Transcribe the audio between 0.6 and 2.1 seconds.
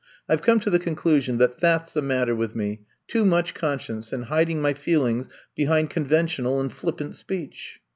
to the conclusion that that 's the